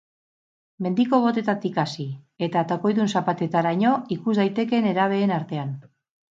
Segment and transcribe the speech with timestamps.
[0.85, 2.07] Mendiko botetatik hasi
[2.49, 5.75] eta takoidun zapatetaraino ikus daiteke nerabeen artean.